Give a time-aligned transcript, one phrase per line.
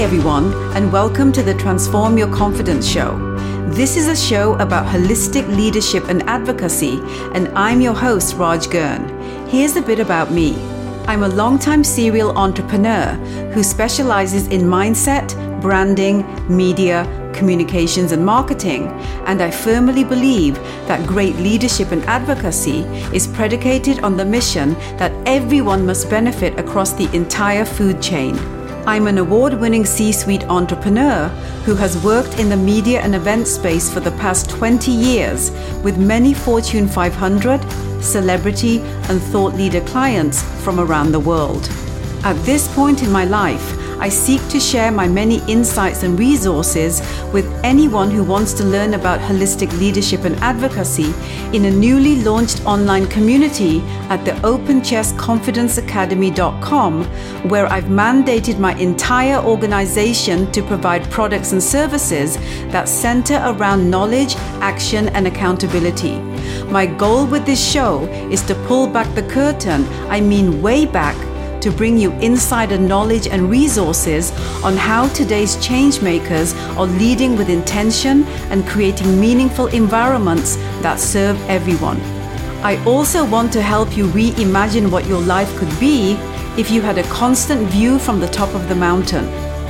[0.00, 3.18] Everyone, and welcome to the Transform Your Confidence Show.
[3.68, 6.98] This is a show about holistic leadership and advocacy,
[7.34, 9.06] and I'm your host, Raj Girn.
[9.46, 10.56] Here's a bit about me.
[11.06, 13.12] I'm a longtime serial entrepreneur
[13.52, 17.04] who specializes in mindset, branding, media,
[17.34, 18.86] communications, and marketing.
[19.26, 20.54] And I firmly believe
[20.88, 26.94] that great leadership and advocacy is predicated on the mission that everyone must benefit across
[26.94, 28.59] the entire food chain.
[28.90, 31.28] I'm an award winning C suite entrepreneur
[31.64, 35.52] who has worked in the media and event space for the past 20 years
[35.84, 37.60] with many Fortune 500,
[38.02, 41.70] celebrity, and thought leader clients from around the world.
[42.24, 47.02] At this point in my life, I seek to share my many insights and resources
[47.34, 51.12] with anyone who wants to learn about holistic leadership and advocacy
[51.54, 57.04] in a newly launched online community at the openchestconfidenceacademy.com,
[57.50, 62.38] where I've mandated my entire organization to provide products and services
[62.72, 66.18] that center around knowledge, action, and accountability.
[66.70, 71.14] My goal with this show is to pull back the curtain, I mean, way back
[71.62, 78.24] to bring you insider knowledge and resources on how today's changemakers are leading with intention
[78.50, 82.00] and creating meaningful environments that serve everyone.
[82.62, 86.12] I also want to help you reimagine what your life could be
[86.58, 89.24] if you had a constant view from the top of the mountain.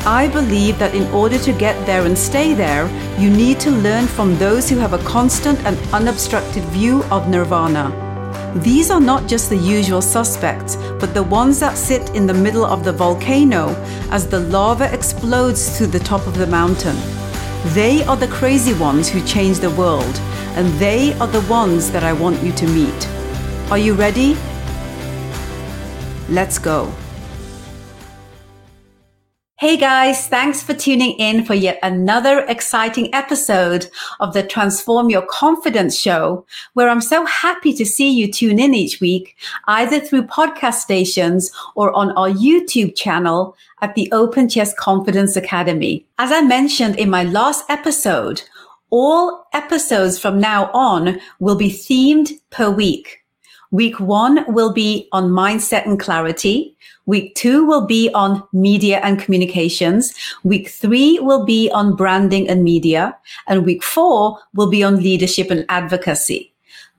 [0.06, 2.88] I believe that in order to get there and stay there,
[3.20, 8.09] you need to learn from those who have a constant and unobstructed view of nirvana.
[8.56, 12.65] These are not just the usual suspects, but the ones that sit in the middle
[12.65, 13.69] of the volcano
[14.11, 16.97] as the lava explodes to the top of the mountain.
[17.75, 20.17] They are the crazy ones who change the world,
[20.57, 23.09] and they are the ones that I want you to meet.
[23.70, 24.37] Are you ready?
[26.29, 26.92] Let's go.
[29.61, 35.27] Hey guys, thanks for tuning in for yet another exciting episode of the Transform Your
[35.27, 39.36] Confidence show, where I'm so happy to see you tune in each week,
[39.67, 46.06] either through podcast stations or on our YouTube channel at the Open Chest Confidence Academy.
[46.18, 48.40] As I mentioned in my last episode,
[48.89, 53.20] all episodes from now on will be themed per week.
[53.70, 56.77] Week one will be on mindset and clarity.
[57.07, 60.14] Week two will be on media and communications.
[60.42, 63.17] Week three will be on branding and media.
[63.47, 66.53] And week four will be on leadership and advocacy.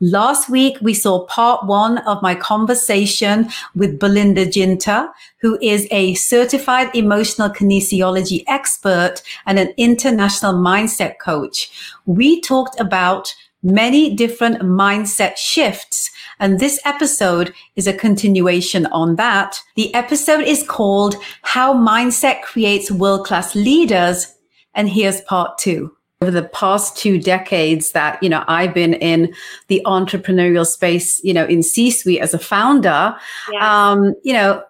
[0.03, 5.11] Last week, we saw part one of my conversation with Belinda Ginter,
[5.41, 11.69] who is a certified emotional kinesiology expert and an international mindset coach.
[12.07, 16.09] We talked about many different mindset shifts.
[16.41, 19.61] And this episode is a continuation on that.
[19.75, 24.35] The episode is called How Mindset Creates World Class Leaders.
[24.73, 25.95] And here's part two.
[26.19, 29.33] Over the past two decades that, you know, I've been in
[29.67, 33.15] the entrepreneurial space, you know, in C-suite as a founder,
[33.59, 34.63] um, you know,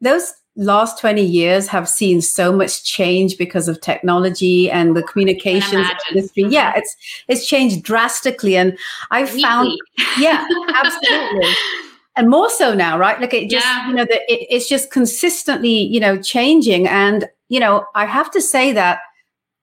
[0.00, 5.88] those last 20 years have seen so much change because of technology and the communications
[6.10, 6.44] industry.
[6.44, 6.96] Yeah, it's
[7.28, 8.56] it's changed drastically.
[8.56, 8.78] And
[9.10, 9.72] I found
[10.18, 11.52] yeah, absolutely.
[12.16, 13.20] and more so now, right?
[13.20, 13.88] Like it just, yeah.
[13.88, 16.86] you know, that it, it's just consistently, you know, changing.
[16.86, 19.00] And, you know, I have to say that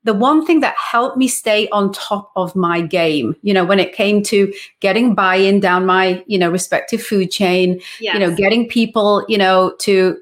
[0.03, 3.79] the one thing that helped me stay on top of my game, you know, when
[3.79, 8.13] it came to getting buy-in down my, you know, respective food chain, yes.
[8.13, 10.17] you know, getting people, you know, to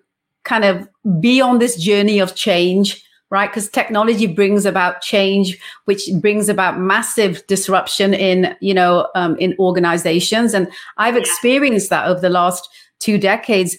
[0.50, 0.90] kind of
[1.22, 3.52] be on this journey of change right?
[3.52, 9.56] Because technology brings about change which brings about massive disruption in you know um, in
[9.60, 10.54] organizations.
[10.56, 10.68] And
[10.98, 12.68] i've experienced that over the last
[13.00, 13.78] two decades.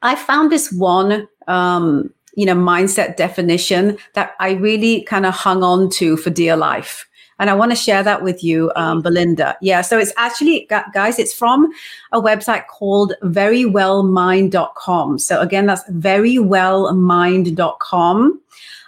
[0.00, 5.62] I found this one um, you know mindset definition that i really kind of hung
[5.62, 7.06] on to for dear life
[7.42, 9.56] and I want to share that with you, um, Belinda.
[9.60, 9.80] Yeah.
[9.80, 11.72] So it's actually, guys, it's from
[12.12, 15.18] a website called verywellmind.com.
[15.18, 18.40] So again, that's verywellmind.com.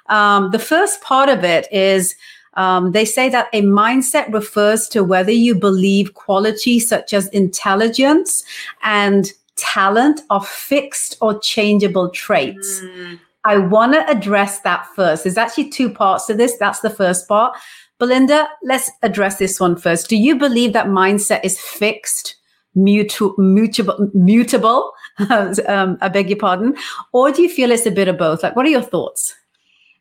[0.06, 2.14] Um, the first part of it is
[2.54, 8.44] um, they say that a mindset refers to whether you believe qualities such as intelligence
[8.84, 12.82] and talent are fixed or changeable traits.
[12.82, 13.18] Mm.
[13.46, 15.24] I want to address that first.
[15.24, 16.56] There's actually two parts to this.
[16.56, 17.54] That's the first part.
[17.98, 20.08] Belinda, let's address this one first.
[20.08, 22.36] Do you believe that mindset is fixed,
[22.76, 24.92] mutu- mutable, mutable?
[25.68, 26.76] um, I beg your pardon.
[27.12, 28.42] Or do you feel it's a bit of both?
[28.42, 29.34] Like, what are your thoughts?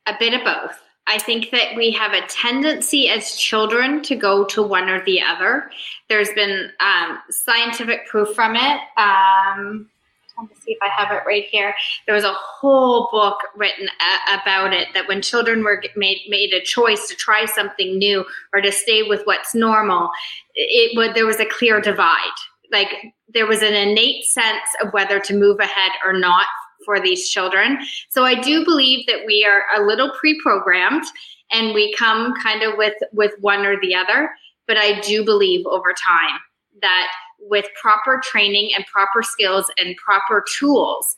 [0.07, 0.80] A bit of both.
[1.06, 5.22] I think that we have a tendency as children to go to one or the
[5.22, 5.69] other.
[6.07, 8.80] There's been um, scientific proof from it.
[8.98, 9.89] Um,
[10.35, 11.74] trying to see if I have it right here.
[12.06, 16.53] There was a whole book written a- about it that when children were made made
[16.53, 20.09] a choice to try something new or to stay with what's normal,
[20.56, 22.38] it would there was a clear divide.
[22.71, 22.89] Like
[23.33, 26.47] there was an innate sense of whether to move ahead or not
[26.86, 27.79] for these children.
[28.09, 31.06] So I do believe that we are a little pre-programmed
[31.51, 34.31] and we come kind of with with one or the other,
[34.68, 36.39] but I do believe over time
[36.81, 37.07] that
[37.50, 41.16] with proper training and proper skills and proper tools,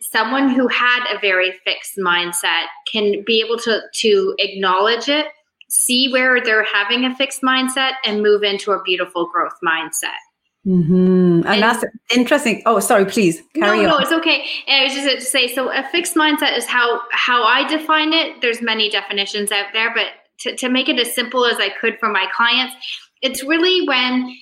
[0.00, 5.26] someone who had a very fixed mindset can be able to, to acknowledge it,
[5.68, 10.18] see where they're having a fixed mindset, and move into a beautiful growth mindset.
[10.66, 10.94] Mm-hmm.
[10.94, 11.84] And, and, that's
[12.14, 12.62] interesting.
[12.66, 13.88] Oh, sorry, please carry no, on.
[13.90, 14.44] No, it's okay.
[14.66, 18.12] And I was just to say, so a fixed mindset is how how I define
[18.12, 18.42] it.
[18.42, 20.08] There's many definitions out there, but
[20.40, 22.74] to, to make it as simple as I could for my clients,
[23.22, 24.36] it's really when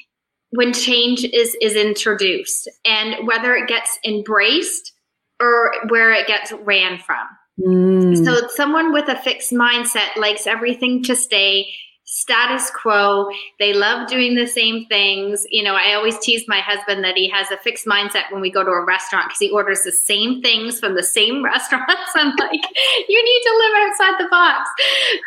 [0.57, 4.93] when change is is introduced and whether it gets embraced
[5.41, 7.27] or where it gets ran from.
[7.61, 8.25] Mm.
[8.25, 11.73] So someone with a fixed mindset likes everything to stay
[12.07, 13.29] status quo.
[13.59, 15.45] They love doing the same things.
[15.51, 18.51] You know, I always tease my husband that he has a fixed mindset when we
[18.51, 22.13] go to a restaurant because he orders the same things from the same restaurants.
[22.15, 22.63] I'm like,
[23.09, 24.71] you need to live outside the box.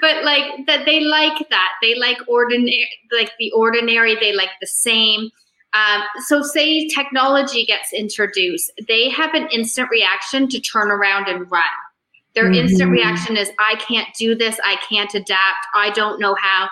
[0.02, 1.70] But like that they like that.
[1.82, 5.30] They like ordinary like the ordinary, they like the same.
[5.74, 11.50] Um, so say technology gets introduced, they have an instant reaction to turn around and
[11.52, 11.62] run
[12.40, 12.68] their mm-hmm.
[12.68, 14.58] instant reaction is, I can't do this.
[14.64, 15.68] I can't adapt.
[15.76, 16.70] I don't know how.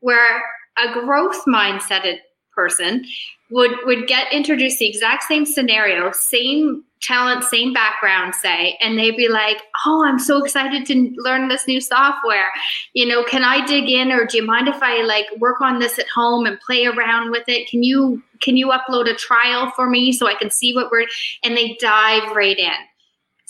[0.00, 0.40] Where
[0.78, 2.18] a growth mindseted
[2.54, 3.04] person
[3.50, 9.16] would would get introduced the exact same scenario, same talent, same background, say, and they'd
[9.16, 12.50] be like, "Oh, I'm so excited to learn this new software.
[12.94, 15.80] You know, can I dig in, or do you mind if I like work on
[15.80, 17.68] this at home and play around with it?
[17.68, 21.06] Can you can you upload a trial for me so I can see what we're?"
[21.44, 22.80] And they dive right in.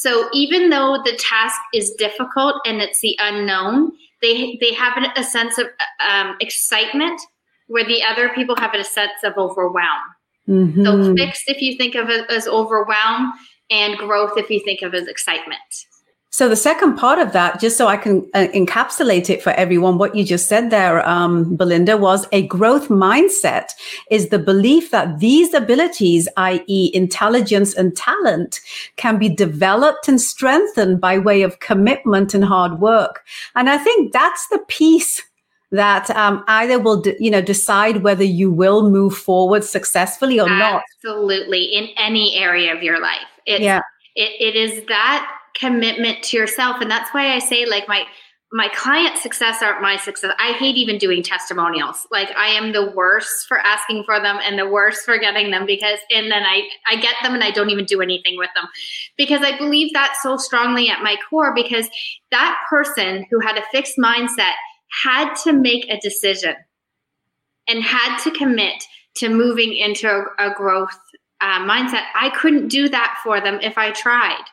[0.01, 3.93] So even though the task is difficult and it's the unknown,
[4.23, 5.67] they they have a sense of
[6.11, 7.21] um, excitement
[7.67, 10.01] where the other people have a sense of overwhelm.
[10.49, 10.85] Mm-hmm.
[10.85, 13.35] So fixed if you think of it as overwhelm,
[13.71, 15.71] and growth if you think of it as excitement.
[16.33, 19.99] So the second part of that, just so I can uh, encapsulate it for everyone,
[19.99, 23.73] what you just said there, um, Belinda, was a growth mindset
[24.13, 26.91] is the belief that these abilities, i.e.
[26.95, 28.61] intelligence and talent,
[28.95, 33.25] can be developed and strengthened by way of commitment and hard work.
[33.57, 35.21] And I think that's the piece
[35.73, 40.49] that um, either will, de- you know, decide whether you will move forward successfully or
[40.49, 40.59] Absolutely.
[40.59, 40.83] not.
[40.97, 41.65] Absolutely.
[41.65, 43.19] In any area of your life.
[43.47, 43.81] It's, yeah.
[44.15, 46.81] It, it is that commitment to yourself.
[46.81, 48.05] And that's why I say, like, my
[48.53, 50.35] my client success aren't my success.
[50.41, 52.09] I hate even doing testimonials.
[52.11, 55.67] Like I am the worst for asking for them and the worst for getting them
[55.67, 58.69] because and then I I get them and I don't even do anything with them.
[59.17, 61.89] Because I believe that so strongly at my core because
[62.33, 64.55] that person who had a fixed mindset
[65.05, 66.57] had to make a decision
[67.69, 68.83] and had to commit
[69.17, 70.99] to moving into a, a growth
[71.41, 72.03] uh, mindset.
[72.15, 74.45] I couldn't do that for them if I tried.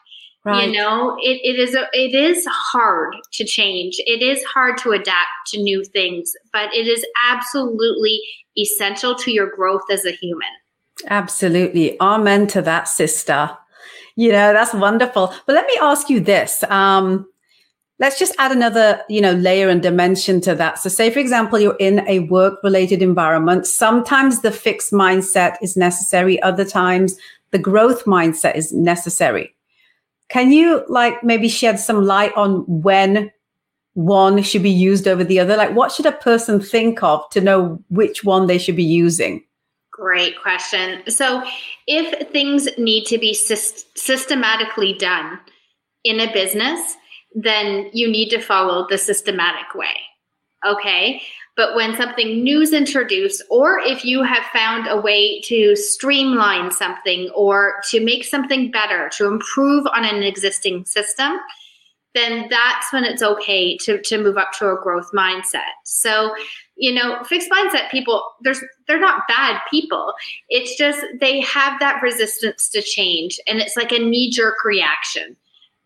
[0.47, 0.69] Right.
[0.69, 3.97] You know, it, it is a, it is hard to change.
[4.05, 8.21] It is hard to adapt to new things, but it is absolutely
[8.57, 10.47] essential to your growth as a human.
[11.09, 11.99] Absolutely.
[11.99, 13.49] Amen to that, sister.
[14.15, 15.33] You know, that's wonderful.
[15.45, 16.63] But let me ask you this.
[16.69, 17.27] Um,
[17.99, 20.79] let's just add another, you know, layer and dimension to that.
[20.79, 23.67] So say, for example, you're in a work related environment.
[23.67, 26.41] Sometimes the fixed mindset is necessary.
[26.41, 27.17] Other times
[27.51, 29.53] the growth mindset is necessary.
[30.29, 33.31] Can you like maybe shed some light on when
[33.93, 35.55] one should be used over the other?
[35.55, 39.43] Like, what should a person think of to know which one they should be using?
[39.91, 41.01] Great question.
[41.09, 41.43] So,
[41.87, 45.39] if things need to be systematically done
[46.03, 46.95] in a business,
[47.33, 49.95] then you need to follow the systematic way.
[50.65, 51.21] Okay.
[51.57, 56.69] But when something new is introduced, or if you have found a way to streamline
[56.71, 61.39] something or to make something better, to improve on an existing system,
[62.13, 65.73] then that's when it's okay to, to move up to a growth mindset.
[65.83, 66.35] So,
[66.75, 70.13] you know, fixed mindset people, there's they're not bad people.
[70.49, 75.35] It's just they have that resistance to change and it's like a knee-jerk reaction.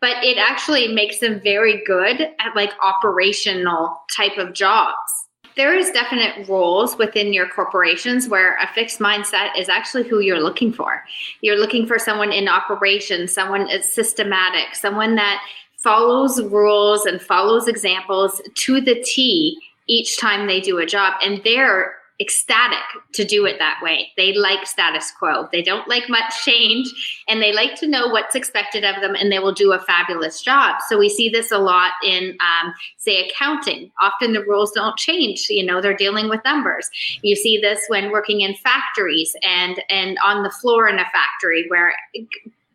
[0.01, 5.20] But it actually makes them very good at like operational type of jobs
[5.55, 10.41] there is definite roles within your corporations where a fixed mindset is actually who you're
[10.41, 11.03] looking for.
[11.41, 15.41] You're looking for someone in operations, someone that's systematic, someone that
[15.77, 21.13] follows rules and follows examples to the T each time they do a job.
[21.23, 24.11] And they're ecstatic to do it that way.
[24.15, 25.49] They like status quo.
[25.51, 26.87] They don't like much change
[27.27, 30.41] and they like to know what's expected of them and they will do a fabulous
[30.41, 30.75] job.
[30.87, 33.91] So we see this a lot in, um, say, accounting.
[33.99, 35.47] Often the rules don't change.
[35.49, 36.89] You know, they're dealing with numbers.
[37.23, 41.65] You see this when working in factories and, and on the floor in a factory
[41.69, 41.93] where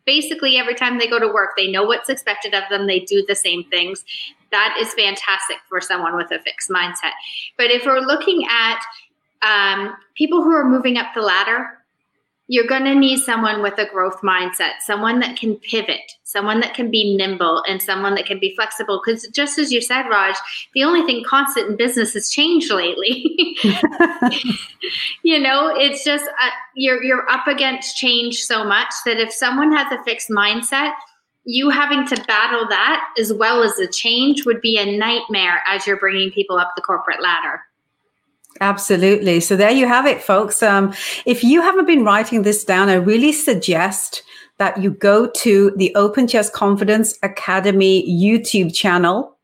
[0.05, 2.87] basically every time they go to work, they know what's expected of them.
[2.87, 4.03] They do the same things.
[4.51, 7.11] That is fantastic for someone with a fixed mindset.
[7.57, 8.79] But if we're looking at
[9.41, 11.67] um, people who are moving up the ladder,
[12.49, 16.73] you're going to need someone with a growth mindset, someone that can pivot, someone that
[16.73, 19.01] can be nimble, and someone that can be flexible.
[19.03, 20.35] Because just as you said, Raj,
[20.73, 23.57] the only thing constant in business has changed lately.
[25.23, 29.75] you know, it's just uh, you're you're up against change so much that if someone
[29.75, 30.93] has a fixed mindset,
[31.43, 35.85] you having to battle that as well as the change would be a nightmare as
[35.85, 37.61] you're bringing people up the corporate ladder.
[38.61, 39.39] Absolutely.
[39.39, 40.63] So there you have it, folks.
[40.63, 40.93] Um,
[41.25, 44.23] if you haven't been writing this down, I really suggest
[44.57, 49.37] that you go to the Open Chest Confidence Academy YouTube channel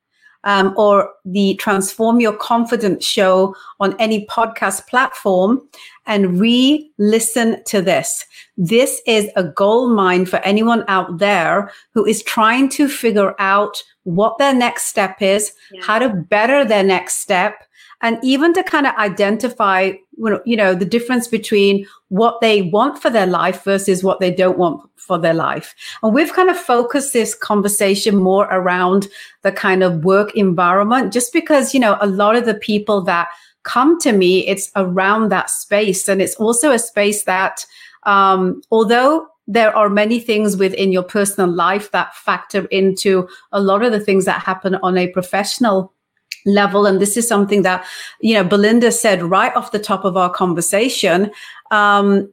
[0.43, 5.61] um, or the Transform Your Confidence show on any podcast platform
[6.05, 8.25] and re listen to this.
[8.57, 13.81] This is a gold mine for anyone out there who is trying to figure out
[14.03, 15.81] what their next step is, yeah.
[15.83, 17.63] how to better their next step,
[18.03, 19.93] and even to kind of identify
[20.45, 24.59] you know the difference between what they want for their life versus what they don't
[24.59, 25.73] want for their life.
[26.03, 29.07] And we've kind of focused this conversation more around
[29.41, 33.29] the kind of work environment just because you know a lot of the people that
[33.63, 36.07] come to me it's around that space.
[36.07, 37.65] And it's also a space that
[38.03, 43.83] um, although there are many things within your personal life that factor into a lot
[43.83, 45.92] of the things that happen on a professional
[46.45, 46.85] level.
[46.85, 47.85] And this is something that,
[48.21, 51.31] you know, Belinda said right off the top of our conversation.
[51.71, 52.31] Um,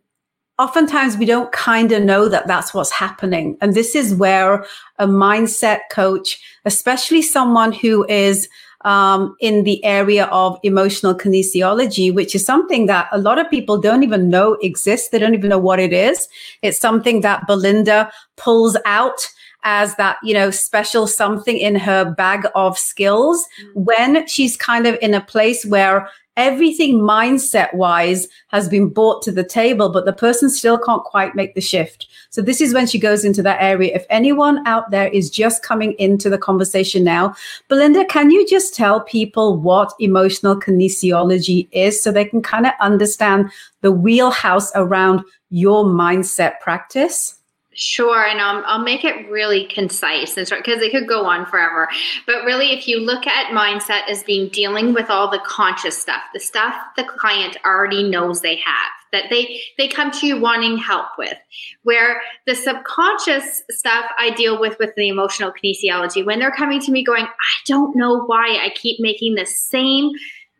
[0.58, 3.56] oftentimes we don't kind of know that that's what's happening.
[3.60, 4.66] And this is where
[4.98, 8.48] a mindset coach, especially someone who is
[8.82, 13.78] um, in the area of emotional kinesiology, which is something that a lot of people
[13.78, 15.08] don't even know exists.
[15.08, 16.28] They don't even know what it is.
[16.62, 19.28] It's something that Belinda pulls out
[19.64, 23.84] as that, you know, special something in her bag of skills mm-hmm.
[23.84, 29.32] when she's kind of in a place where everything mindset wise has been brought to
[29.32, 32.06] the table, but the person still can't quite make the shift.
[32.30, 33.94] So this is when she goes into that area.
[33.94, 37.34] If anyone out there is just coming into the conversation now,
[37.68, 42.72] Belinda, can you just tell people what emotional kinesiology is so they can kind of
[42.80, 43.50] understand
[43.82, 47.39] the wheelhouse around your mindset practice?
[47.82, 51.88] Sure, and I'll, I'll make it really concise and because it could go on forever.
[52.26, 56.20] But really, if you look at mindset as being dealing with all the conscious stuff,
[56.34, 60.76] the stuff the client already knows they have, that they they come to you wanting
[60.76, 61.38] help with,
[61.82, 66.92] where the subconscious stuff I deal with with the emotional kinesiology, when they're coming to
[66.92, 70.10] me going, I don't know why I keep making the same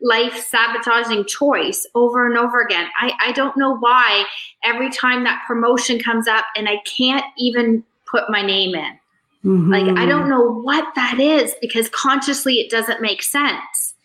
[0.01, 2.87] life sabotaging choice over and over again.
[2.99, 4.25] I, I don't know why
[4.63, 8.99] every time that promotion comes up and I can't even put my name in.
[9.45, 9.71] Mm-hmm.
[9.71, 13.95] Like, I don't know what that is because consciously it doesn't make sense.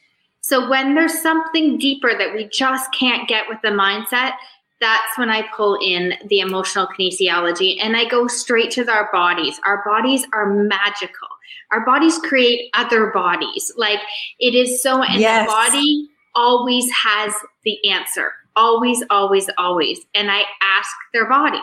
[0.40, 4.32] So, when there's something deeper that we just can't get with the mindset,
[4.80, 9.60] that's when I pull in the emotional kinesiology and I go straight to our bodies.
[9.66, 11.28] Our bodies are magical
[11.72, 13.72] our bodies create other bodies.
[13.76, 14.00] Like
[14.38, 15.46] it is so, and yes.
[15.46, 17.32] the body always has
[17.64, 18.32] the answer.
[18.54, 20.00] Always, always, always.
[20.14, 21.60] And I ask their body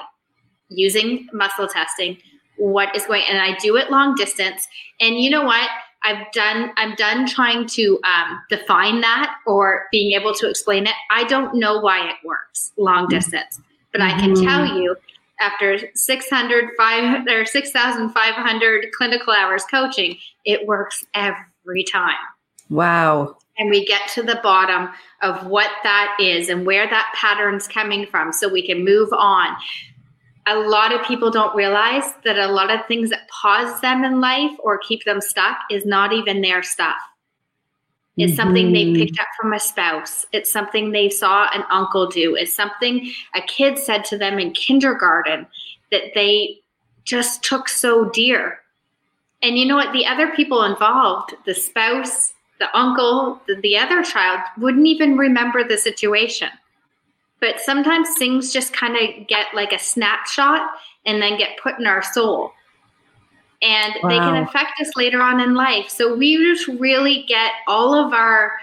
[0.69, 2.17] using muscle testing
[2.57, 4.67] what is going and i do it long distance
[4.99, 5.69] and you know what
[6.03, 10.93] i've done i'm done trying to um, define that or being able to explain it
[11.11, 13.59] i don't know why it works long distance
[13.91, 14.77] but i can tell mm-hmm.
[14.77, 14.95] you
[15.39, 22.15] after 600 5 or 6500 clinical hours coaching it works every time.
[22.69, 23.37] Wow.
[23.57, 24.89] And we get to the bottom
[25.21, 29.55] of what that is and where that pattern's coming from so we can move on.
[30.47, 34.19] A lot of people don't realize that a lot of things that pause them in
[34.19, 36.97] life or keep them stuck is not even their stuff
[38.17, 38.41] it's mm-hmm.
[38.41, 39.01] something they mm-hmm.
[39.01, 40.25] picked up from a spouse.
[40.31, 42.35] It's something they saw an uncle do.
[42.35, 45.47] It's something a kid said to them in kindergarten
[45.91, 46.59] that they
[47.05, 48.59] just took so dear.
[49.41, 49.93] And you know what?
[49.93, 55.63] The other people involved, the spouse, the uncle, the, the other child, wouldn't even remember
[55.63, 56.49] the situation.
[57.41, 60.69] But sometimes things just kind of get like a snapshot
[61.05, 62.53] and then get put in our soul
[63.63, 64.09] and wow.
[64.09, 65.89] they can affect us later on in life.
[65.89, 68.53] So we just really get all of our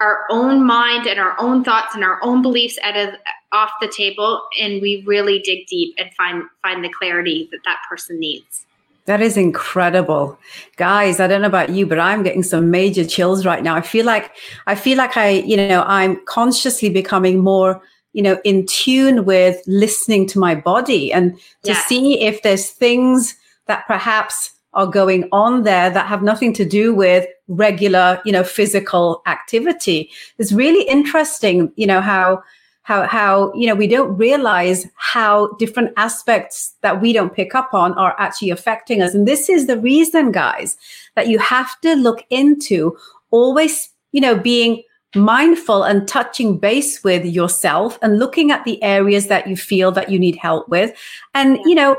[0.00, 3.14] our own mind and our own thoughts and our own beliefs out of
[3.52, 7.78] off the table and we really dig deep and find find the clarity that that
[7.88, 8.64] person needs
[9.06, 10.38] that is incredible.
[10.76, 13.74] Guys, I don't know about you, but I'm getting some major chills right now.
[13.74, 14.30] I feel like
[14.68, 17.82] I feel like I, you know, I'm consciously becoming more,
[18.12, 21.84] you know, in tune with listening to my body and to yeah.
[21.86, 23.34] see if there's things
[23.70, 28.42] that perhaps are going on there that have nothing to do with regular, you know,
[28.44, 30.10] physical activity.
[30.38, 32.42] It's really interesting, you know, how
[32.82, 37.72] how how you know we don't realize how different aspects that we don't pick up
[37.72, 39.14] on are actually affecting us.
[39.14, 40.76] And this is the reason guys
[41.14, 42.96] that you have to look into
[43.30, 44.82] always you know being
[45.14, 50.10] mindful and touching base with yourself and looking at the areas that you feel that
[50.10, 50.92] you need help with.
[51.34, 51.96] And you know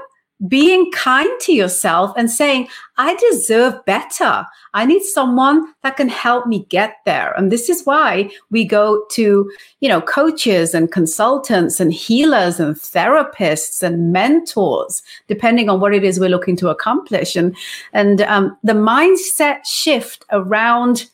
[0.48, 2.68] being kind to yourself and saying,
[2.98, 4.46] I deserve better.
[4.74, 7.34] I need someone that can help me get there.
[7.34, 12.76] And this is why we go to, you know, coaches and consultants and healers and
[12.76, 17.36] therapists and mentors, depending on what it is we're looking to accomplish.
[17.36, 17.56] And,
[17.94, 21.10] and um, the mindset shift around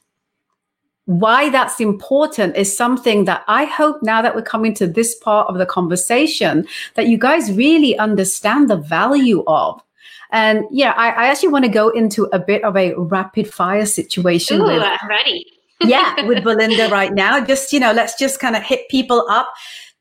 [1.08, 5.48] why that's important is something that I hope now that we're coming to this part
[5.48, 9.82] of the conversation that you guys really understand the value of.
[10.32, 13.86] And yeah, I, I actually want to go into a bit of a rapid fire
[13.86, 14.60] situation.
[14.60, 15.46] Ooh, with, I'm ready.
[15.80, 17.40] yeah, with Belinda right now.
[17.40, 19.54] Just, you know, let's just kind of hit people up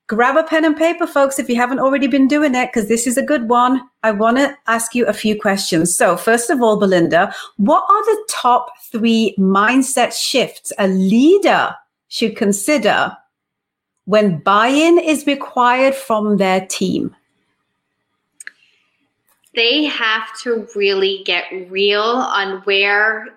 [0.09, 3.07] grab a pen and paper, folks, if you haven't already been doing it, because this
[3.07, 3.81] is a good one.
[4.03, 5.97] I want to ask you a few questions.
[5.97, 11.75] So, first of all, Belinda, what are the top three mindset shifts a leader
[12.09, 13.17] should consider
[14.05, 17.15] when buy in is required from their team?
[19.55, 23.29] They have to really get real on where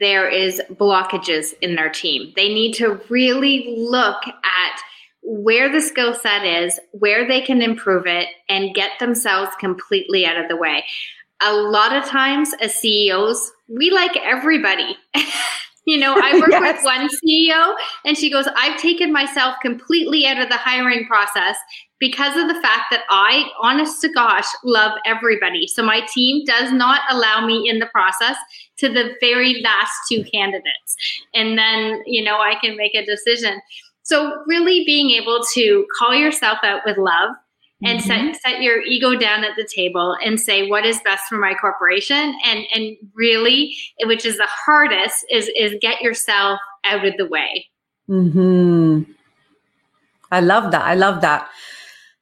[0.00, 2.32] there is blockages in their team.
[2.34, 4.80] They need to really look at
[5.24, 10.36] where the skill set is, where they can improve it, and get themselves completely out
[10.36, 10.84] of the way.
[11.42, 14.96] A lot of times, as CEOs, we like everybody.
[15.86, 16.76] you know, I work yes.
[16.76, 21.56] with one CEO, and she goes, I've taken myself completely out of the hiring process
[21.98, 25.66] because of the fact that I, honest to gosh, love everybody.
[25.66, 28.36] So my team does not allow me in the process
[28.78, 30.96] to the very last two candidates.
[31.32, 33.60] And then, you know, I can make a decision.
[34.04, 37.30] So really being able to call yourself out with love
[37.82, 38.32] and mm-hmm.
[38.32, 41.54] set, set your ego down at the table and say what is best for my
[41.54, 42.34] corporation?
[42.44, 47.66] And and really which is the hardest is is get yourself out of the way.
[48.06, 49.02] Hmm
[50.34, 50.82] i love that.
[50.82, 51.48] I love that.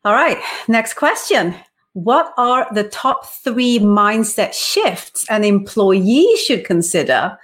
[0.05, 0.39] All right.
[0.69, 1.55] Next question.
[1.95, 7.39] What are the top three mindset shifts an employee should consider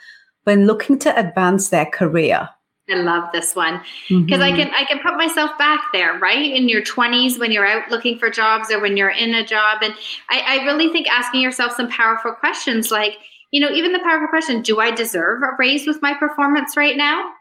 [0.44, 2.48] when looking to advance their career
[2.90, 4.42] I love this one because mm-hmm.
[4.42, 6.52] I can I can put myself back there, right?
[6.52, 9.82] In your 20s when you're out looking for jobs or when you're in a job.
[9.82, 9.94] And
[10.30, 13.18] I, I really think asking yourself some powerful questions like,
[13.50, 16.96] you know, even the powerful question, do I deserve a raise with my performance right
[16.96, 17.32] now?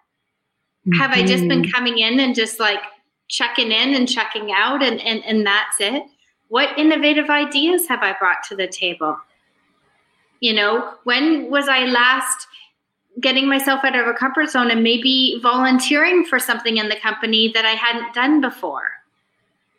[0.88, 1.00] Mm-hmm.
[1.00, 1.72] Have I just been mm-hmm.
[1.72, 2.80] coming in and just like
[3.30, 6.04] checking in and checking out and, and, and that's it?
[6.50, 9.18] What innovative ideas have I brought to the table?
[10.40, 12.48] You know, when was I last
[13.22, 17.52] getting myself out of a comfort zone and maybe volunteering for something in the company
[17.54, 18.92] that I hadn't done before.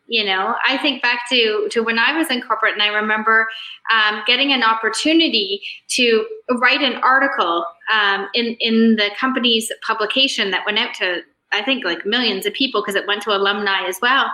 [0.09, 3.47] You know, I think back to to when I was in corporate, and I remember
[3.93, 6.27] um, getting an opportunity to
[6.59, 11.21] write an article um, in in the company's publication that went out to
[11.53, 14.31] I think like millions of people because it went to alumni as well.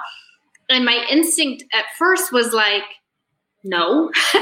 [0.69, 2.85] And my instinct at first was like,
[3.65, 4.11] no,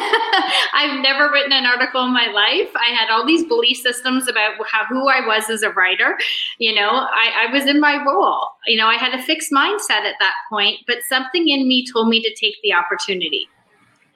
[0.75, 2.71] I've never written an article in my life.
[2.75, 6.19] I had all these belief systems about how who I was as a writer.
[6.59, 8.49] You know, I, I was in my role.
[8.67, 12.09] You know, I had a fixed mindset at that point, but something in me told
[12.09, 13.49] me to take the opportunity.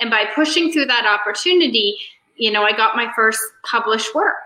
[0.01, 1.97] And by pushing through that opportunity,
[2.35, 4.42] you know, I got my first published work,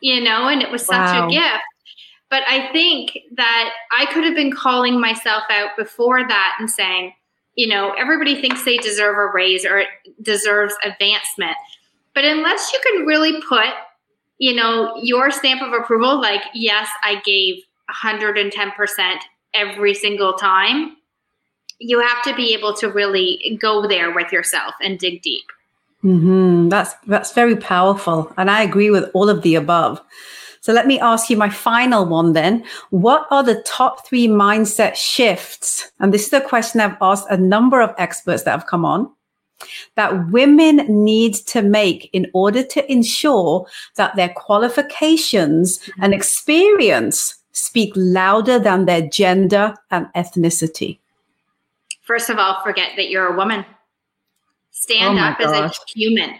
[0.00, 1.26] you know, and it was such wow.
[1.26, 1.64] a gift.
[2.30, 7.12] But I think that I could have been calling myself out before that and saying,
[7.56, 9.84] you know, everybody thinks they deserve a raise or
[10.22, 11.56] deserves advancement.
[12.14, 13.68] But unless you can really put,
[14.38, 17.62] you know, your stamp of approval, like, yes, I gave
[18.04, 19.16] 110%
[19.54, 20.96] every single time,
[21.78, 25.44] you have to be able to really go there with yourself and dig deep.
[26.02, 26.68] Mm-hmm.
[26.68, 30.02] That's that's very powerful, and I agree with all of the above.
[30.64, 32.64] So let me ask you my final one then.
[32.88, 35.92] What are the top three mindset shifts?
[36.00, 39.12] And this is a question I've asked a number of experts that have come on
[39.96, 47.92] that women need to make in order to ensure that their qualifications and experience speak
[47.94, 50.98] louder than their gender and ethnicity?
[52.00, 53.66] First of all, forget that you're a woman.
[54.70, 55.72] Stand oh up gosh.
[55.72, 56.38] as a human.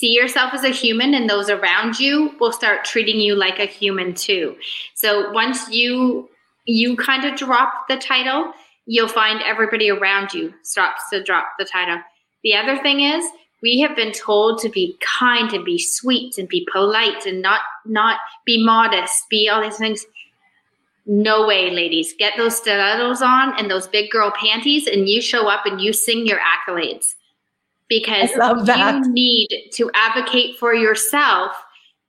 [0.00, 3.66] See yourself as a human, and those around you will start treating you like a
[3.66, 4.56] human too.
[4.94, 6.30] So once you
[6.64, 8.50] you kind of drop the title,
[8.86, 12.00] you'll find everybody around you starts to drop the title.
[12.42, 13.22] The other thing is
[13.62, 17.60] we have been told to be kind and be sweet and be polite and not
[17.84, 20.06] not be modest, be all these things.
[21.04, 22.14] No way, ladies.
[22.18, 25.92] Get those stilettos on and those big girl panties, and you show up and you
[25.92, 27.16] sing your accolades
[27.90, 28.30] because
[29.06, 31.52] you need to advocate for yourself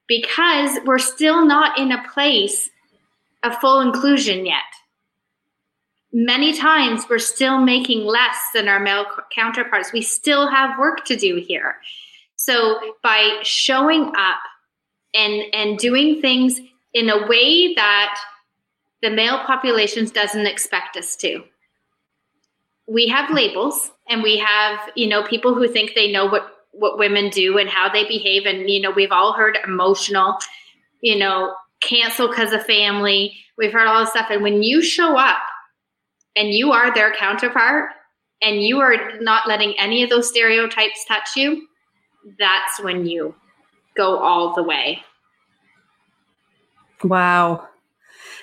[0.08, 2.70] because we're still not in a place
[3.44, 4.64] of full inclusion yet
[6.14, 9.94] many times we're still making less than our male counterparts.
[9.94, 11.78] We still have work to do here.
[12.36, 14.40] So by showing up
[15.14, 16.60] and and doing things
[16.94, 18.20] in a way that
[19.02, 21.44] the male populations doesn't expect us to.
[22.92, 26.98] We have labels and we have, you know, people who think they know what what
[26.98, 30.38] women do and how they behave and you know, we've all heard emotional,
[31.02, 33.36] you know, cancel because of family.
[33.58, 35.40] We've heard all this stuff and when you show up
[36.36, 37.90] and you are their counterpart
[38.42, 41.68] and you are not letting any of those stereotypes touch you,
[42.40, 43.36] that's when you
[43.96, 45.04] go all the way.
[47.04, 47.68] Wow.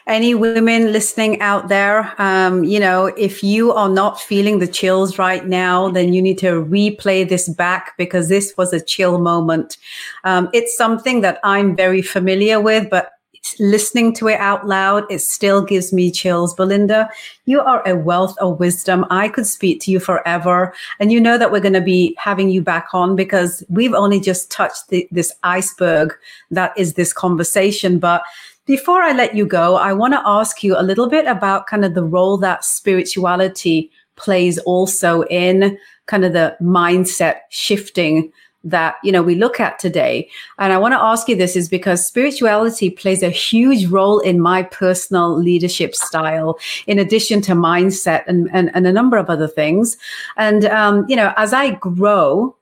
[0.08, 5.18] Any women listening out there, um, you know, if you are not feeling the chills
[5.18, 9.76] right now, then you need to replay this back because this was a chill moment.
[10.24, 13.12] Um, it's something that I'm very familiar with, but
[13.58, 16.54] listening to it out loud, it still gives me chills.
[16.54, 17.08] Belinda,
[17.46, 19.04] you are a wealth of wisdom.
[19.10, 20.74] I could speak to you forever.
[21.00, 24.20] And you know that we're going to be having you back on because we've only
[24.20, 26.14] just touched the, this iceberg
[26.50, 27.98] that is this conversation.
[27.98, 28.22] But
[28.68, 31.86] before I let you go, I want to ask you a little bit about kind
[31.86, 38.30] of the role that spirituality plays also in kind of the mindset shifting
[38.64, 40.28] that you know we look at today.
[40.58, 44.38] And i want to ask you this is because spirituality plays a huge role in
[44.38, 49.48] my personal leadership style in addition to mindset and and, and a number of other
[49.48, 49.96] things.
[50.36, 52.54] And um, you know as i grow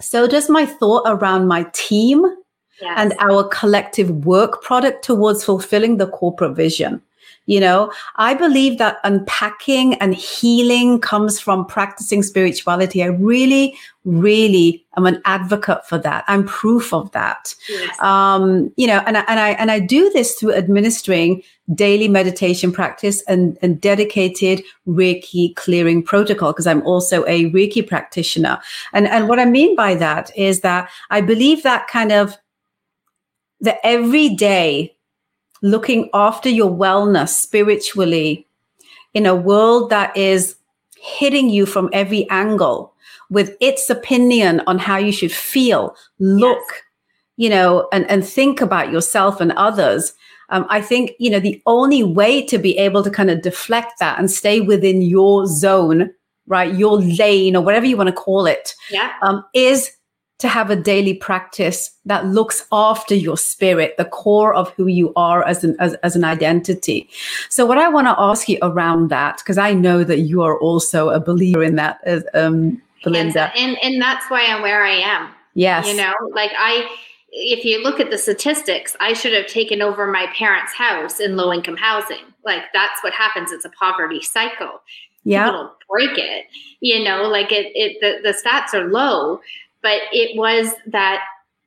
[0.00, 2.26] so does my thought around my team
[2.80, 2.94] yes.
[2.96, 7.02] and our collective work product towards fulfilling the corporate vision
[7.48, 13.02] you know, I believe that unpacking and healing comes from practicing spirituality.
[13.02, 16.26] I really, really am an advocate for that.
[16.28, 17.54] I'm proof of that.
[17.70, 17.98] Yes.
[18.00, 21.42] Um, you know, and I, and I and I do this through administering
[21.74, 28.58] daily meditation practice and, and dedicated Reiki clearing protocol because I'm also a Reiki practitioner.
[28.92, 32.36] And and what I mean by that is that I believe that kind of
[33.60, 34.94] the everyday
[35.62, 38.46] looking after your wellness spiritually
[39.14, 40.56] in a world that is
[40.96, 42.94] hitting you from every angle
[43.30, 46.82] with its opinion on how you should feel, look, yes.
[47.36, 50.12] you know, and, and think about yourself and others.
[50.50, 53.98] Um, I think, you know, the only way to be able to kind of deflect
[53.98, 56.10] that and stay within your zone,
[56.46, 59.12] right, your lane or whatever you want to call it, yeah.
[59.22, 59.92] um, is
[60.38, 65.12] to have a daily practice that looks after your spirit, the core of who you
[65.16, 67.08] are as an as, as an identity.
[67.48, 70.58] So, what I want to ask you around that, because I know that you are
[70.58, 74.94] also a believer in that, as um, Belinda, and and that's why I'm where I
[74.94, 75.30] am.
[75.54, 76.88] Yes, you know, like I.
[77.30, 81.36] If you look at the statistics, I should have taken over my parents' house in
[81.36, 82.24] low income housing.
[82.42, 83.52] Like that's what happens.
[83.52, 84.80] It's a poverty cycle.
[85.24, 86.46] Yeah, break it.
[86.80, 87.70] You know, like it.
[87.74, 89.40] It the, the stats are low,
[89.82, 91.22] but it was that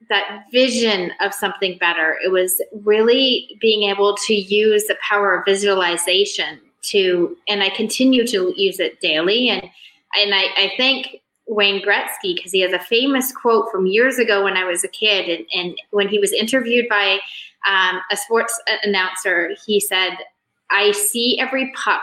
[0.10, 2.17] that vision of something better.
[2.24, 8.26] It was really being able to use the power of visualization to, and I continue
[8.28, 9.50] to use it daily.
[9.50, 9.63] And
[10.17, 14.43] and I, I thank Wayne Gretzky because he has a famous quote from years ago
[14.43, 17.19] when I was a kid, and, and when he was interviewed by
[17.67, 20.17] um, a sports announcer, he said,
[20.71, 22.02] "I see every puck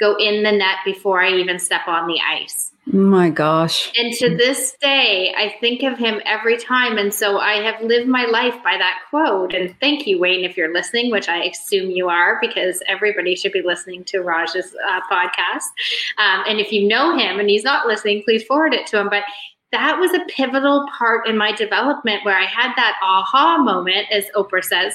[0.00, 3.92] go in the net before I even step on the ice." my gosh.
[3.98, 6.96] And to this day, I think of him every time.
[6.96, 9.52] And so I have lived my life by that quote.
[9.52, 13.52] And thank you, Wayne, if you're listening, which I assume you are, because everybody should
[13.52, 15.68] be listening to Raj's uh, podcast.
[16.16, 19.10] Um, and if you know him and he's not listening, please forward it to him.
[19.10, 19.24] But
[19.70, 24.24] that was a pivotal part in my development where I had that aha moment, as
[24.34, 24.94] Oprah says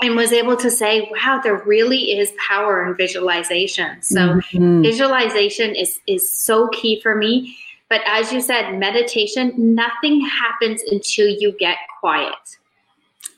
[0.00, 4.02] and was able to say, wow, there really is power in visualization.
[4.02, 4.82] So mm-hmm.
[4.82, 7.56] visualization is is so key for me.
[7.88, 12.34] But as you said, meditation, nothing happens until you get quiet.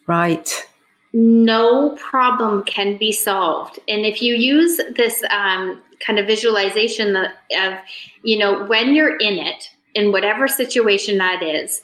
[0.06, 0.50] Right.
[1.12, 3.78] no problem can be solved.
[3.86, 7.28] And if you use this um, kind of visualization of,
[8.22, 11.82] you know, when you're in it, in whatever situation that is,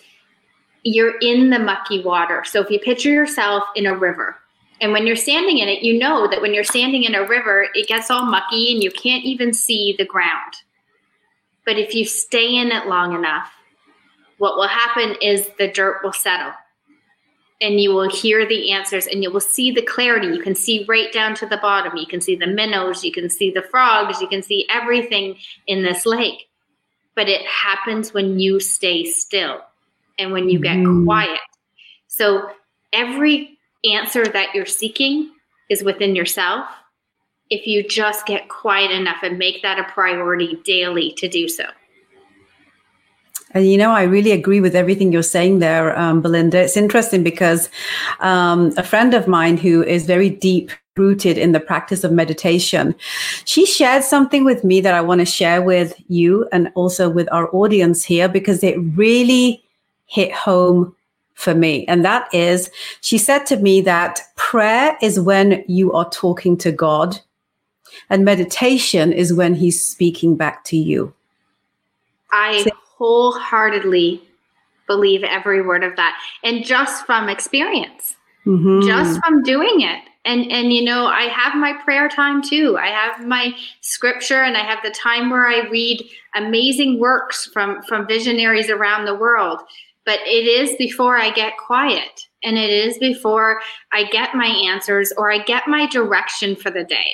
[0.82, 2.44] you're in the mucky water.
[2.44, 4.36] So if you picture yourself in a river,
[4.80, 7.68] and when you're standing in it, you know that when you're standing in a river,
[7.74, 10.54] it gets all mucky and you can't even see the ground.
[11.64, 13.50] But if you stay in it long enough,
[14.38, 16.52] what will happen is the dirt will settle
[17.60, 20.28] and you will hear the answers and you will see the clarity.
[20.28, 21.96] You can see right down to the bottom.
[21.96, 25.36] You can see the minnows, you can see the frogs, you can see everything
[25.66, 26.48] in this lake.
[27.16, 29.60] But it happens when you stay still
[30.18, 31.04] and when you get mm.
[31.04, 31.40] quiet.
[32.08, 32.50] So
[32.92, 35.30] every answer that you're seeking
[35.70, 36.66] is within yourself
[37.50, 41.64] if you just get quiet enough and make that a priority daily to do so.
[43.52, 46.62] And you know, I really agree with everything you're saying there, um, Belinda.
[46.62, 47.70] It's interesting because
[48.20, 52.94] um, a friend of mine who is very deep rooted in the practice of meditation,
[53.46, 57.28] she shared something with me that I want to share with you and also with
[57.32, 59.64] our audience here because it really
[60.08, 60.94] hit home
[61.34, 61.86] for me.
[61.86, 62.68] And that is,
[63.00, 67.20] she said to me that prayer is when you are talking to God,
[68.10, 71.14] and meditation is when He's speaking back to you.
[72.32, 72.66] I
[72.98, 74.20] wholeheartedly
[74.88, 76.18] believe every word of that.
[76.42, 78.86] And just from experience, mm-hmm.
[78.86, 80.02] just from doing it.
[80.24, 84.58] And, and you know i have my prayer time too i have my scripture and
[84.58, 89.60] i have the time where i read amazing works from from visionaries around the world
[90.08, 93.60] but it is before i get quiet and it is before
[93.92, 97.12] i get my answers or i get my direction for the day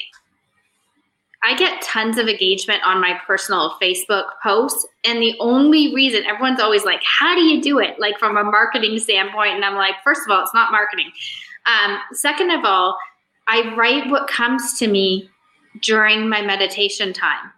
[1.47, 4.87] I get tons of engagement on my personal Facebook posts.
[5.05, 8.01] And the only reason everyone's always like, how do you do it?
[8.01, 9.51] Like from a marketing standpoint.
[9.51, 11.13] And I'm like, first of all, it's not marketing.
[11.67, 12.97] Um, second of all,
[13.47, 15.29] I write what comes to me
[15.83, 17.53] during my meditation time.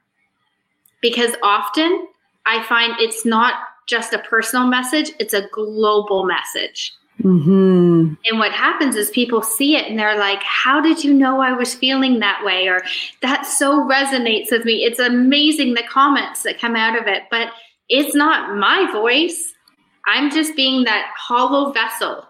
[1.00, 2.08] Because often
[2.44, 3.54] I find it's not
[3.86, 6.94] just a personal message, it's a global message.
[7.22, 8.14] Mm-hmm.
[8.26, 11.52] And what happens is people see it and they're like, How did you know I
[11.52, 12.68] was feeling that way?
[12.68, 12.82] Or
[13.22, 14.84] that so resonates with me.
[14.84, 17.48] It's amazing the comments that come out of it, but
[17.88, 19.54] it's not my voice.
[20.06, 22.26] I'm just being that hollow vessel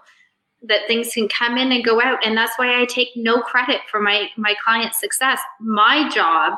[0.63, 2.25] that things can come in and go out.
[2.25, 5.41] And that's why I take no credit for my, my client's success.
[5.61, 6.55] My job,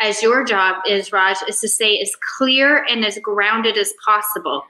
[0.00, 4.62] as your job is, Raj, is to stay as clear and as grounded as possible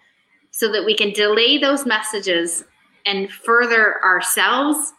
[0.50, 2.64] so that we can delay those messages
[3.06, 4.92] and further ourselves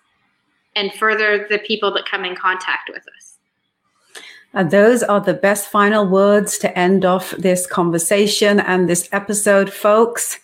[0.75, 3.37] and further the people that come in contact with us.
[4.53, 9.71] And those are the best final words to end off this conversation and this episode,
[9.71, 10.39] folks.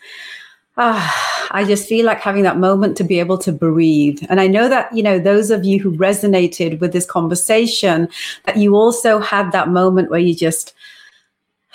[0.77, 4.23] Ah, I just feel like having that moment to be able to breathe.
[4.29, 8.09] And I know that, you know, those of you who resonated with this conversation,
[8.45, 10.73] that you also had that moment where you just,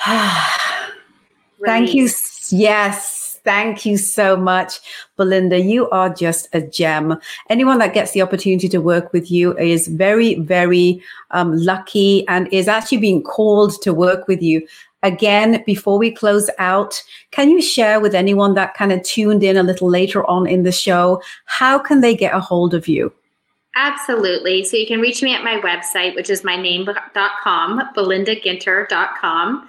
[0.00, 0.92] ah,
[1.64, 2.08] thank you.
[2.50, 4.78] Yes Thank you so much,
[5.16, 5.58] Belinda.
[5.58, 7.18] You are just a gem.
[7.50, 12.52] Anyone that gets the opportunity to work with you is very, very um, lucky and
[12.52, 14.66] is actually being called to work with you.
[15.02, 19.56] Again, before we close out, can you share with anyone that kind of tuned in
[19.56, 23.12] a little later on in the show, how can they get a hold of you?
[23.74, 24.64] Absolutely.
[24.64, 29.68] So you can reach me at my website, which is my name.com, belindaginter.com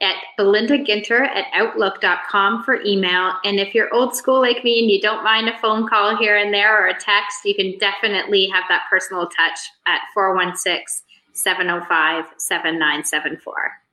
[0.00, 3.34] at belindaginter at outlook.com for email.
[3.44, 6.36] And if you're old school like me and you don't mind a phone call here
[6.36, 10.84] and there or a text, you can definitely have that personal touch at 416
[11.32, 13.83] 705 7974.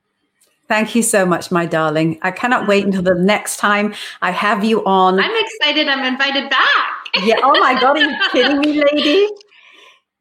[0.71, 2.17] Thank you so much, my darling.
[2.21, 5.19] I cannot wait until the next time I have you on.
[5.19, 5.89] I'm excited.
[5.89, 7.09] I'm invited back.
[7.25, 7.35] yeah.
[7.43, 7.97] Oh my God.
[7.97, 9.27] Are you kidding me, lady?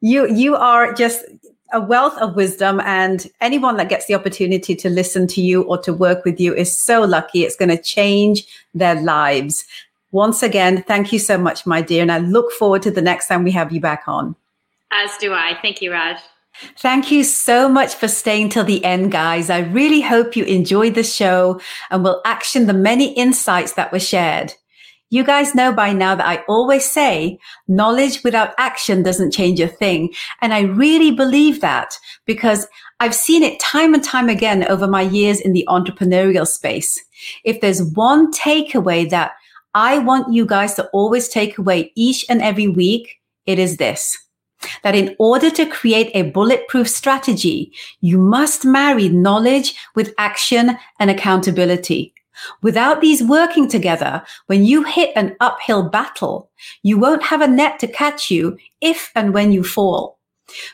[0.01, 1.25] You you are just
[1.73, 5.79] a wealth of wisdom and anyone that gets the opportunity to listen to you or
[5.83, 9.65] to work with you is so lucky it's going to change their lives
[10.11, 13.29] once again thank you so much my dear and i look forward to the next
[13.29, 14.35] time we have you back on
[14.91, 16.17] as do i thank you raj
[16.79, 19.51] Thank you so much for staying till the end, guys.
[19.51, 24.01] I really hope you enjoyed the show and will action the many insights that were
[24.01, 24.55] shared.
[25.13, 29.67] You guys know by now that I always say knowledge without action doesn't change a
[29.67, 30.15] thing.
[30.41, 32.69] And I really believe that because
[33.01, 37.03] I've seen it time and time again over my years in the entrepreneurial space.
[37.45, 39.33] If there's one takeaway that
[39.75, 44.17] I want you guys to always take away each and every week, it is this.
[44.83, 51.11] That in order to create a bulletproof strategy, you must marry knowledge with action and
[51.11, 52.15] accountability.
[52.63, 56.51] Without these working together, when you hit an uphill battle,
[56.83, 60.19] you won't have a net to catch you if and when you fall.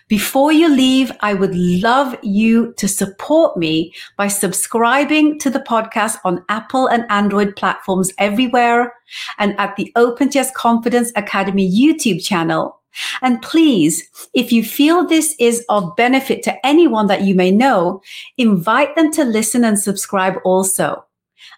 [0.09, 6.19] Before you leave, I would love you to support me by subscribing to the podcast
[6.25, 8.95] on Apple and Android platforms everywhere
[9.39, 12.81] and at the Open Chest Confidence Academy YouTube channel.
[13.23, 18.03] And please, if you feel this is of benefit to anyone that you may know,
[18.37, 21.05] invite them to listen and subscribe also.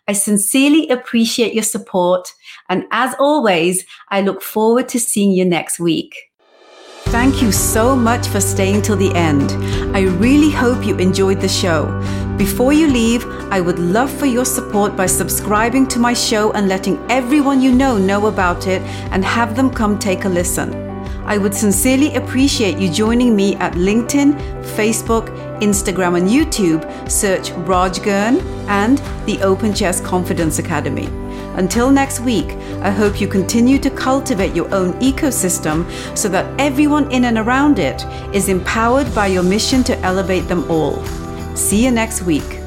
[0.06, 2.32] I sincerely appreciate your support.
[2.68, 6.14] And as always, I look forward to seeing you next week.
[7.08, 9.52] Thank you so much for staying till the end.
[9.96, 11.86] I really hope you enjoyed the show.
[12.36, 16.68] Before you leave, I would love for your support by subscribing to my show and
[16.68, 20.87] letting everyone you know know about it and have them come take a listen.
[21.28, 24.32] I would sincerely appreciate you joining me at LinkedIn,
[24.78, 25.28] Facebook,
[25.60, 26.82] Instagram, and YouTube.
[27.06, 31.04] Search Raj Girn and the Open Chest Confidence Academy.
[31.58, 35.84] Until next week, I hope you continue to cultivate your own ecosystem
[36.16, 40.64] so that everyone in and around it is empowered by your mission to elevate them
[40.70, 41.04] all.
[41.54, 42.58] See you next week.